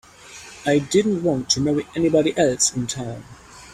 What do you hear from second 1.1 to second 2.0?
want to marry